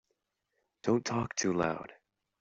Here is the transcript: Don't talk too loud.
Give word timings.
Don't 0.81 1.05
talk 1.05 1.35
too 1.35 1.53
loud. 1.53 1.93